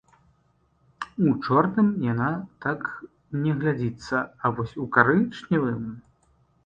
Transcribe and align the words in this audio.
У 1.25 1.33
чорным 1.43 1.91
яна 2.11 2.29
так 2.67 2.81
не 3.43 3.53
глядзіцца, 3.63 4.15
а 4.43 4.55
вось 4.59 4.77
у 4.85 4.87
карычневым! 4.97 5.85